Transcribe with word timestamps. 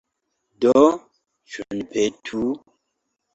Do, 0.63 0.71
ĉu 1.57 1.67
ni 1.75 1.85
petu? 1.93 2.43